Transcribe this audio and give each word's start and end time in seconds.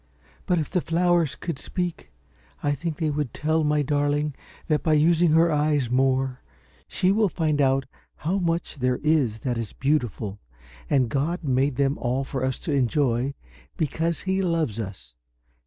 But 0.47 0.57
if 0.57 0.71
the 0.71 0.81
flowers 0.81 1.35
could 1.35 1.59
speak 1.59 2.11
I 2.63 2.71
think 2.71 2.97
they 2.97 3.11
would 3.11 3.35
tell 3.35 3.63
my 3.63 3.83
darling 3.83 4.33
that 4.65 4.81
by 4.81 4.93
using 4.93 5.33
her 5.33 5.51
eyes 5.51 5.91
more, 5.91 6.41
she 6.87 7.11
will 7.11 7.29
find 7.29 7.61
out 7.61 7.85
how 8.15 8.39
much 8.39 8.77
there 8.77 8.97
is 9.03 9.41
that 9.41 9.59
is 9.59 9.73
beautiful, 9.73 10.39
and 10.89 11.07
God 11.07 11.43
made 11.43 11.75
them 11.75 11.99
all 11.99 12.23
for 12.23 12.43
us 12.43 12.57
to 12.61 12.73
enjoy, 12.73 13.35
because 13.77 14.21
he 14.21 14.41
loves 14.41 14.79
us. 14.79 15.17